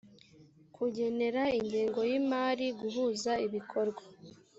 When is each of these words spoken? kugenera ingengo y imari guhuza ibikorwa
kugenera 0.75 1.43
ingengo 1.59 1.99
y 2.09 2.13
imari 2.19 2.65
guhuza 2.79 3.31
ibikorwa 3.45 4.03